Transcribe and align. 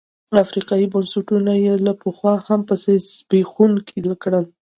افریقايي 0.45 0.87
بنسټونه 0.93 1.53
یې 1.63 1.73
له 1.85 1.93
پخوا 2.01 2.33
هم 2.47 2.59
پسې 2.69 2.93
زبېښونکي 3.09 3.99
کړل. 4.23 4.45